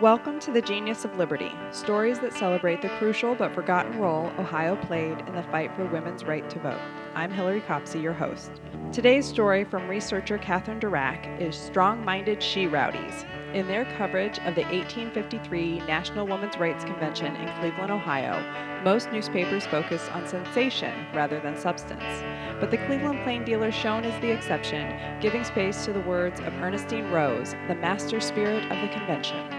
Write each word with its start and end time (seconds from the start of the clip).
Welcome 0.00 0.38
to 0.40 0.52
the 0.52 0.62
Genius 0.62 1.04
of 1.04 1.18
Liberty, 1.18 1.50
stories 1.72 2.20
that 2.20 2.32
celebrate 2.32 2.82
the 2.82 2.88
crucial 2.88 3.34
but 3.34 3.52
forgotten 3.52 3.98
role 3.98 4.30
Ohio 4.38 4.76
played 4.76 5.18
in 5.26 5.34
the 5.34 5.42
fight 5.50 5.74
for 5.74 5.86
women's 5.86 6.22
right 6.22 6.48
to 6.50 6.60
vote. 6.60 6.78
I'm 7.16 7.32
Hillary 7.32 7.62
Copsey, 7.62 7.98
your 7.98 8.12
host. 8.12 8.52
Today's 8.92 9.26
story 9.26 9.64
from 9.64 9.88
researcher 9.88 10.38
Catherine 10.38 10.78
Dirac 10.78 11.40
is 11.40 11.56
Strong 11.56 12.04
Minded 12.04 12.40
She 12.40 12.68
Rowdies. 12.68 13.24
In 13.54 13.66
their 13.66 13.86
coverage 13.96 14.38
of 14.38 14.54
the 14.54 14.62
1853 14.66 15.80
National 15.80 16.28
Women's 16.28 16.56
Rights 16.58 16.84
Convention 16.84 17.34
in 17.34 17.58
Cleveland, 17.58 17.90
Ohio, 17.90 18.40
most 18.84 19.10
newspapers 19.10 19.66
focus 19.66 20.08
on 20.10 20.28
sensation 20.28 21.06
rather 21.12 21.40
than 21.40 21.58
substance. 21.58 22.04
But 22.60 22.70
the 22.70 22.78
Cleveland 22.86 23.24
Plain 23.24 23.44
Dealer 23.44 23.72
shone 23.72 24.04
is 24.04 24.20
the 24.20 24.30
exception, 24.30 24.94
giving 25.20 25.42
space 25.42 25.84
to 25.86 25.92
the 25.92 26.02
words 26.02 26.38
of 26.38 26.54
Ernestine 26.62 27.10
Rose, 27.10 27.56
the 27.66 27.74
master 27.74 28.20
spirit 28.20 28.62
of 28.70 28.80
the 28.80 28.94
convention. 28.96 29.57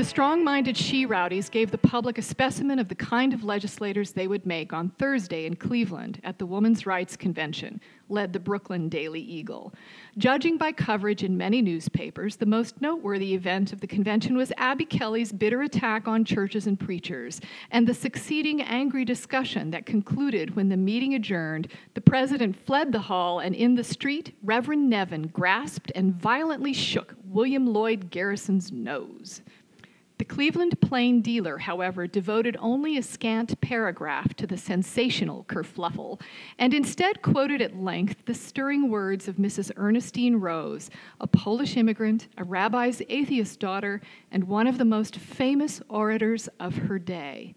The 0.00 0.06
strong 0.06 0.42
minded 0.42 0.78
she 0.78 1.04
rowdies 1.04 1.50
gave 1.50 1.70
the 1.70 1.76
public 1.76 2.16
a 2.16 2.22
specimen 2.22 2.78
of 2.78 2.88
the 2.88 2.94
kind 2.94 3.34
of 3.34 3.44
legislators 3.44 4.12
they 4.12 4.28
would 4.28 4.46
make 4.46 4.72
on 4.72 4.88
Thursday 4.98 5.44
in 5.44 5.56
Cleveland 5.56 6.22
at 6.24 6.38
the 6.38 6.46
Women's 6.46 6.86
Rights 6.86 7.18
Convention, 7.18 7.82
led 8.08 8.32
the 8.32 8.40
Brooklyn 8.40 8.88
Daily 8.88 9.20
Eagle. 9.20 9.74
Judging 10.16 10.56
by 10.56 10.72
coverage 10.72 11.22
in 11.22 11.36
many 11.36 11.60
newspapers, 11.60 12.36
the 12.36 12.46
most 12.46 12.80
noteworthy 12.80 13.34
event 13.34 13.74
of 13.74 13.82
the 13.82 13.86
convention 13.86 14.38
was 14.38 14.54
Abby 14.56 14.86
Kelley's 14.86 15.32
bitter 15.32 15.60
attack 15.60 16.08
on 16.08 16.24
churches 16.24 16.66
and 16.66 16.80
preachers, 16.80 17.38
and 17.70 17.86
the 17.86 17.92
succeeding 17.92 18.62
angry 18.62 19.04
discussion 19.04 19.70
that 19.70 19.84
concluded 19.84 20.56
when 20.56 20.70
the 20.70 20.78
meeting 20.78 21.12
adjourned. 21.12 21.68
The 21.92 22.00
president 22.00 22.56
fled 22.64 22.90
the 22.90 23.00
hall, 23.00 23.40
and 23.40 23.54
in 23.54 23.74
the 23.74 23.84
street, 23.84 24.34
Reverend 24.42 24.88
Nevin 24.88 25.26
grasped 25.26 25.92
and 25.94 26.14
violently 26.14 26.72
shook 26.72 27.14
William 27.26 27.66
Lloyd 27.66 28.08
Garrison's 28.10 28.72
nose. 28.72 29.42
The 30.20 30.26
Cleveland 30.26 30.78
Plain 30.82 31.22
Dealer, 31.22 31.56
however, 31.56 32.06
devoted 32.06 32.54
only 32.60 32.98
a 32.98 33.02
scant 33.02 33.58
paragraph 33.62 34.34
to 34.34 34.46
the 34.46 34.58
sensational 34.58 35.44
kerfluffle, 35.44 36.20
and 36.58 36.74
instead 36.74 37.22
quoted 37.22 37.62
at 37.62 37.80
length 37.80 38.26
the 38.26 38.34
stirring 38.34 38.90
words 38.90 39.28
of 39.28 39.36
Mrs. 39.36 39.72
Ernestine 39.78 40.36
Rose, 40.36 40.90
a 41.22 41.26
Polish 41.26 41.74
immigrant, 41.74 42.28
a 42.36 42.44
rabbi's 42.44 43.00
atheist 43.08 43.60
daughter, 43.60 44.02
and 44.30 44.44
one 44.44 44.66
of 44.66 44.76
the 44.76 44.84
most 44.84 45.16
famous 45.16 45.80
orators 45.88 46.50
of 46.60 46.76
her 46.76 46.98
day. 46.98 47.54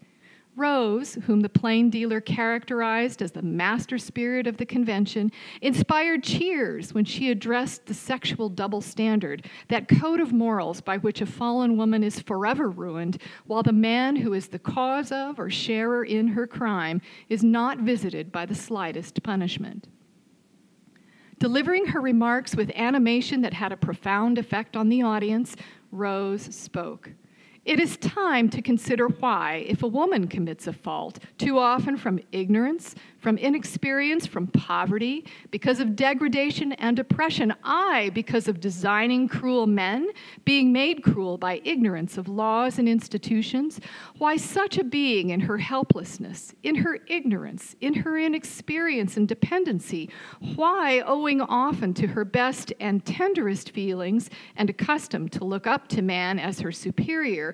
Rose, 0.56 1.14
whom 1.26 1.40
the 1.40 1.48
plain 1.48 1.90
dealer 1.90 2.20
characterized 2.20 3.20
as 3.20 3.32
the 3.32 3.42
master 3.42 3.98
spirit 3.98 4.46
of 4.46 4.56
the 4.56 4.66
convention, 4.66 5.32
inspired 5.60 6.22
cheers 6.22 6.94
when 6.94 7.04
she 7.04 7.30
addressed 7.30 7.86
the 7.86 7.94
sexual 7.94 8.48
double 8.48 8.80
standard, 8.80 9.48
that 9.68 9.88
code 9.88 10.20
of 10.20 10.32
morals 10.32 10.80
by 10.80 10.98
which 10.98 11.20
a 11.20 11.26
fallen 11.26 11.76
woman 11.76 12.04
is 12.04 12.20
forever 12.20 12.70
ruined, 12.70 13.20
while 13.46 13.64
the 13.64 13.72
man 13.72 14.14
who 14.14 14.32
is 14.32 14.46
the 14.48 14.58
cause 14.58 15.10
of 15.10 15.40
or 15.40 15.50
sharer 15.50 16.04
in 16.04 16.28
her 16.28 16.46
crime 16.46 17.00
is 17.28 17.42
not 17.42 17.78
visited 17.78 18.30
by 18.30 18.46
the 18.46 18.54
slightest 18.54 19.22
punishment. 19.24 19.88
Delivering 21.40 21.86
her 21.86 22.00
remarks 22.00 22.54
with 22.54 22.70
animation 22.76 23.40
that 23.40 23.54
had 23.54 23.72
a 23.72 23.76
profound 23.76 24.38
effect 24.38 24.76
on 24.76 24.88
the 24.88 25.02
audience, 25.02 25.56
Rose 25.90 26.42
spoke. 26.54 27.10
It 27.64 27.80
is 27.80 27.96
time 27.96 28.50
to 28.50 28.60
consider 28.60 29.08
why, 29.08 29.64
if 29.66 29.82
a 29.82 29.88
woman 29.88 30.28
commits 30.28 30.66
a 30.66 30.72
fault, 30.72 31.18
too 31.38 31.58
often 31.58 31.96
from 31.96 32.20
ignorance, 32.30 32.94
from 33.20 33.38
inexperience, 33.38 34.26
from 34.26 34.48
poverty, 34.48 35.24
because 35.50 35.80
of 35.80 35.96
degradation 35.96 36.72
and 36.72 36.98
oppression, 36.98 37.54
I, 37.64 38.10
because 38.12 38.48
of 38.48 38.60
designing 38.60 39.28
cruel 39.28 39.66
men, 39.66 40.10
being 40.44 40.74
made 40.74 41.02
cruel 41.02 41.38
by 41.38 41.62
ignorance 41.64 42.18
of 42.18 42.28
laws 42.28 42.78
and 42.78 42.86
institutions, 42.86 43.80
why 44.18 44.36
such 44.36 44.76
a 44.76 44.84
being 44.84 45.30
in 45.30 45.40
her 45.40 45.56
helplessness, 45.56 46.52
in 46.64 46.74
her 46.74 46.98
ignorance, 47.06 47.76
in 47.80 47.94
her 47.94 48.18
inexperience 48.18 49.16
and 49.16 49.26
dependency, 49.26 50.10
why, 50.54 51.00
owing 51.06 51.40
often 51.40 51.94
to 51.94 52.08
her 52.08 52.26
best 52.26 52.74
and 52.78 53.06
tenderest 53.06 53.70
feelings 53.70 54.28
and 54.56 54.68
accustomed 54.68 55.32
to 55.32 55.46
look 55.46 55.66
up 55.66 55.88
to 55.88 56.02
man 56.02 56.38
as 56.38 56.60
her 56.60 56.70
superior, 56.70 57.53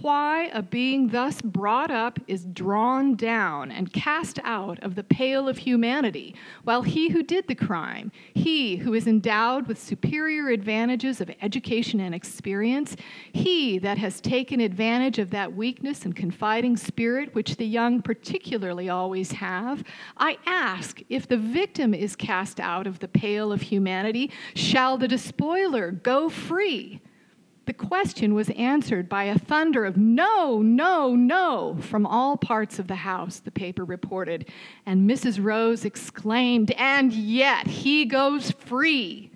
why 0.00 0.50
a 0.52 0.62
being 0.62 1.08
thus 1.08 1.40
brought 1.40 1.90
up 1.90 2.18
is 2.26 2.44
drawn 2.44 3.14
down 3.14 3.70
and 3.70 3.92
cast 3.92 4.38
out 4.44 4.78
of 4.80 4.94
the 4.94 5.04
pale 5.04 5.48
of 5.48 5.58
humanity, 5.58 6.34
while 6.64 6.82
he 6.82 7.08
who 7.08 7.22
did 7.22 7.46
the 7.48 7.54
crime, 7.54 8.12
he 8.34 8.76
who 8.76 8.94
is 8.94 9.06
endowed 9.06 9.66
with 9.66 9.80
superior 9.80 10.48
advantages 10.48 11.20
of 11.20 11.30
education 11.40 12.00
and 12.00 12.14
experience, 12.14 12.96
he 13.32 13.78
that 13.78 13.98
has 13.98 14.20
taken 14.20 14.60
advantage 14.60 15.18
of 15.18 15.30
that 15.30 15.54
weakness 15.54 16.04
and 16.04 16.14
confiding 16.14 16.76
spirit 16.76 17.34
which 17.34 17.56
the 17.56 17.66
young 17.66 18.02
particularly 18.02 18.88
always 18.88 19.32
have, 19.32 19.84
I 20.16 20.38
ask 20.46 21.00
if 21.08 21.26
the 21.26 21.36
victim 21.36 21.94
is 21.94 22.16
cast 22.16 22.60
out 22.60 22.86
of 22.86 22.98
the 22.98 23.08
pale 23.08 23.52
of 23.52 23.62
humanity, 23.62 24.30
shall 24.54 24.98
the 24.98 25.08
despoiler 25.08 25.90
go 25.90 26.28
free? 26.28 27.00
The 27.68 27.74
question 27.74 28.32
was 28.34 28.48
answered 28.56 29.10
by 29.10 29.24
a 29.24 29.38
thunder 29.38 29.84
of 29.84 29.98
no, 29.98 30.62
no, 30.62 31.14
no 31.14 31.76
from 31.78 32.06
all 32.06 32.38
parts 32.38 32.78
of 32.78 32.88
the 32.88 32.94
house, 32.94 33.40
the 33.40 33.50
paper 33.50 33.84
reported. 33.84 34.48
And 34.86 35.08
Mrs. 35.08 35.44
Rose 35.44 35.84
exclaimed, 35.84 36.70
And 36.78 37.12
yet 37.12 37.66
he 37.66 38.06
goes 38.06 38.52
free. 38.52 39.32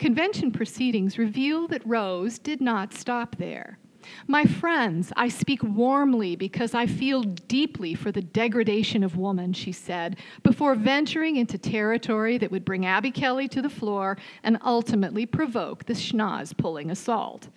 Convention 0.00 0.50
proceedings 0.50 1.16
reveal 1.16 1.68
that 1.68 1.86
Rose 1.86 2.40
did 2.40 2.60
not 2.60 2.92
stop 2.92 3.36
there. 3.36 3.78
My 4.26 4.44
friends, 4.44 5.12
I 5.16 5.28
speak 5.28 5.62
warmly 5.62 6.36
because 6.36 6.74
I 6.74 6.86
feel 6.86 7.22
deeply 7.22 7.94
for 7.94 8.10
the 8.12 8.22
degradation 8.22 9.02
of 9.02 9.16
woman, 9.16 9.52
she 9.52 9.72
said, 9.72 10.16
before 10.42 10.74
venturing 10.74 11.36
into 11.36 11.58
territory 11.58 12.38
that 12.38 12.50
would 12.50 12.64
bring 12.64 12.86
Abby 12.86 13.10
Kelley 13.10 13.48
to 13.48 13.62
the 13.62 13.70
floor 13.70 14.16
and 14.42 14.58
ultimately 14.64 15.26
provoke 15.26 15.84
the 15.84 15.94
schnoz 15.94 16.56
pulling 16.56 16.90
assault. 16.90 17.48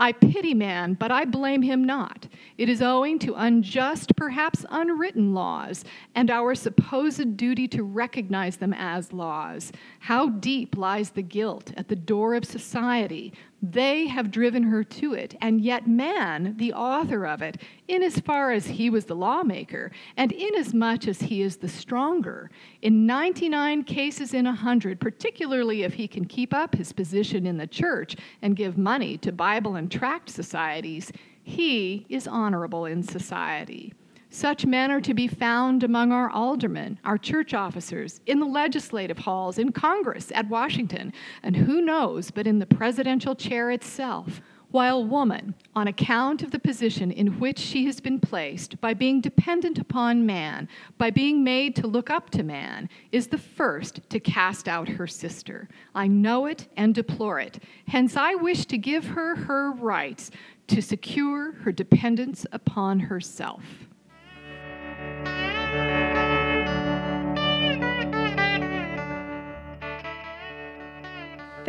I 0.00 0.12
pity 0.12 0.54
man, 0.54 0.94
but 0.94 1.12
I 1.12 1.26
blame 1.26 1.60
him 1.60 1.84
not. 1.84 2.26
It 2.56 2.70
is 2.70 2.80
owing 2.80 3.18
to 3.18 3.34
unjust, 3.34 4.16
perhaps 4.16 4.64
unwritten 4.70 5.34
laws, 5.34 5.84
and 6.14 6.30
our 6.30 6.54
supposed 6.54 7.36
duty 7.36 7.68
to 7.68 7.82
recognize 7.82 8.56
them 8.56 8.72
as 8.72 9.12
laws. 9.12 9.72
How 9.98 10.30
deep 10.30 10.78
lies 10.78 11.10
the 11.10 11.22
guilt 11.22 11.74
at 11.76 11.88
the 11.88 11.96
door 11.96 12.34
of 12.34 12.46
society 12.46 13.34
they 13.62 14.06
have 14.06 14.30
driven 14.30 14.62
her 14.62 14.82
to 14.82 15.12
it, 15.12 15.36
and 15.40 15.60
yet 15.60 15.86
man, 15.86 16.54
the 16.56 16.72
author 16.72 17.26
of 17.26 17.42
it, 17.42 17.60
in 17.88 18.02
as 18.02 18.18
far 18.20 18.52
as 18.52 18.66
he 18.66 18.88
was 18.88 19.04
the 19.04 19.14
lawmaker, 19.14 19.90
and 20.16 20.32
in 20.32 20.54
as 20.54 20.72
much 20.72 21.06
as 21.06 21.20
he 21.20 21.42
is 21.42 21.58
the 21.58 21.68
stronger, 21.68 22.50
in 22.80 23.06
99 23.06 23.84
cases 23.84 24.32
in 24.32 24.46
a 24.46 24.50
100, 24.50 24.98
particularly 25.00 25.82
if 25.82 25.94
he 25.94 26.08
can 26.08 26.24
keep 26.24 26.54
up 26.54 26.74
his 26.74 26.92
position 26.92 27.46
in 27.46 27.58
the 27.58 27.66
church 27.66 28.16
and 28.40 28.56
give 28.56 28.78
money 28.78 29.18
to 29.18 29.30
Bible 29.30 29.76
and 29.76 29.90
tract 29.90 30.30
societies, 30.30 31.12
he 31.42 32.06
is 32.08 32.26
honorable 32.26 32.86
in 32.86 33.02
society. 33.02 33.92
Such 34.32 34.64
men 34.64 34.92
are 34.92 35.00
to 35.00 35.12
be 35.12 35.26
found 35.26 35.82
among 35.82 36.12
our 36.12 36.30
aldermen, 36.30 37.00
our 37.04 37.18
church 37.18 37.52
officers, 37.52 38.20
in 38.26 38.38
the 38.38 38.46
legislative 38.46 39.18
halls, 39.18 39.58
in 39.58 39.72
Congress, 39.72 40.30
at 40.32 40.48
Washington, 40.48 41.12
and 41.42 41.56
who 41.56 41.80
knows 41.80 42.30
but 42.30 42.46
in 42.46 42.60
the 42.60 42.66
presidential 42.66 43.34
chair 43.34 43.72
itself. 43.72 44.40
While 44.70 45.04
woman, 45.04 45.56
on 45.74 45.88
account 45.88 46.44
of 46.44 46.52
the 46.52 46.60
position 46.60 47.10
in 47.10 47.40
which 47.40 47.58
she 47.58 47.86
has 47.86 48.00
been 48.00 48.20
placed, 48.20 48.80
by 48.80 48.94
being 48.94 49.20
dependent 49.20 49.80
upon 49.80 50.24
man, 50.24 50.68
by 50.96 51.10
being 51.10 51.42
made 51.42 51.74
to 51.76 51.88
look 51.88 52.08
up 52.08 52.30
to 52.30 52.44
man, 52.44 52.88
is 53.10 53.26
the 53.26 53.38
first 53.38 54.08
to 54.10 54.20
cast 54.20 54.68
out 54.68 54.86
her 54.86 55.08
sister. 55.08 55.68
I 55.92 56.06
know 56.06 56.46
it 56.46 56.68
and 56.76 56.94
deplore 56.94 57.40
it. 57.40 57.58
Hence, 57.88 58.16
I 58.16 58.36
wish 58.36 58.64
to 58.66 58.78
give 58.78 59.06
her 59.06 59.34
her 59.34 59.72
rights 59.72 60.30
to 60.68 60.80
secure 60.80 61.50
her 61.50 61.72
dependence 61.72 62.46
upon 62.52 63.00
herself. 63.00 63.89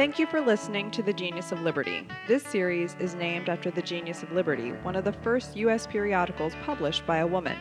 Thank 0.01 0.17
you 0.17 0.25
for 0.25 0.41
listening 0.41 0.89
to 0.91 1.03
The 1.03 1.13
Genius 1.13 1.51
of 1.51 1.61
Liberty. 1.61 2.07
This 2.27 2.41
series 2.41 2.95
is 2.99 3.13
named 3.13 3.49
after 3.49 3.69
The 3.69 3.83
Genius 3.83 4.23
of 4.23 4.31
Liberty, 4.31 4.71
one 4.81 4.95
of 4.95 5.03
the 5.03 5.13
first 5.13 5.55
U.S. 5.57 5.85
periodicals 5.85 6.55
published 6.65 7.05
by 7.05 7.17
a 7.17 7.27
woman. 7.27 7.55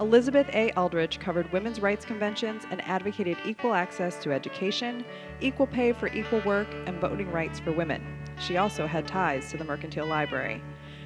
Elizabeth 0.00 0.48
A. 0.54 0.72
Aldrich 0.78 1.20
covered 1.20 1.52
women's 1.52 1.80
rights 1.80 2.06
conventions 2.06 2.62
and 2.70 2.80
advocated 2.88 3.36
equal 3.44 3.74
access 3.74 4.16
to 4.22 4.32
education, 4.32 5.04
equal 5.42 5.66
pay 5.66 5.92
for 5.92 6.06
equal 6.08 6.40
work, 6.46 6.68
and 6.86 6.98
voting 7.02 7.30
rights 7.30 7.60
for 7.60 7.70
women. 7.70 8.02
She 8.40 8.56
also 8.56 8.86
had 8.86 9.06
ties 9.06 9.50
to 9.50 9.58
the 9.58 9.64
Mercantile 9.64 10.06
Library. 10.06 10.62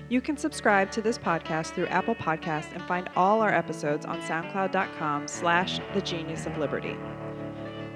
You 0.08 0.20
can 0.20 0.36
subscribe 0.36 0.92
to 0.92 1.02
this 1.02 1.18
podcast 1.18 1.74
through 1.74 1.88
Apple 1.88 2.14
Podcasts 2.14 2.72
and 2.72 2.82
find 2.84 3.10
all 3.16 3.40
our 3.40 3.52
episodes 3.52 4.06
on 4.06 4.20
soundcloud.com 4.20 5.26
slash 5.26 5.80
the 5.92 6.02
genius 6.02 6.46
of 6.46 6.56
liberty. 6.56 6.96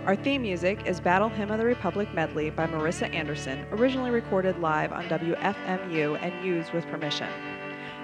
Our 0.05 0.17
theme 0.17 0.43
music 0.43 0.85
is 0.85 0.99
Battle 0.99 1.29
Hymn 1.29 1.53
of 1.53 1.59
the 1.59 1.65
Republic 1.65 2.13
Medley 2.13 2.51
by 2.51 2.67
Marisa 2.67 3.09
Anderson, 3.15 3.65
originally 3.71 4.11
recorded 4.11 4.59
live 4.59 4.91
on 4.91 5.05
WFMU 5.05 6.21
and 6.21 6.45
used 6.45 6.73
with 6.73 6.85
permission. 6.89 7.29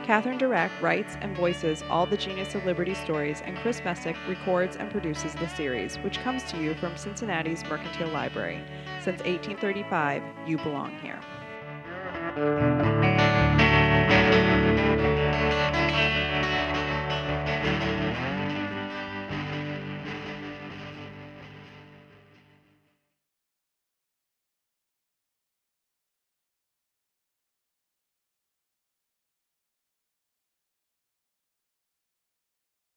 Catherine 0.05 0.39
Dirac 0.39 0.71
writes 0.81 1.17
and 1.21 1.37
voices 1.37 1.83
all 1.91 2.07
the 2.07 2.17
Genius 2.17 2.55
of 2.55 2.65
Liberty 2.65 2.95
stories, 2.95 3.43
and 3.45 3.59
Chris 3.59 3.83
Messick 3.85 4.15
records 4.29 4.77
and 4.77 4.93
produces 4.93 5.35
the 5.35 5.49
series, 5.49 5.97
which 5.97 6.21
comes 6.21 6.45
to 6.45 6.63
you 6.63 6.77
from 6.77 6.97
Cincinnati's 6.97 7.65
Mercantile 7.65 8.13
Library. 8.13 8.63
Since 9.03 9.21
1835, 9.25 10.23
you 10.47 10.57
belong 10.59 10.97
here. 11.01 11.19